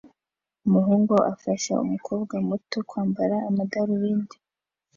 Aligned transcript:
umuhungu 0.65 1.13
afasha 1.33 1.73
umukobwa 1.85 2.35
muto 2.47 2.77
kwambara 2.89 3.35
amadarubindi 3.49 4.35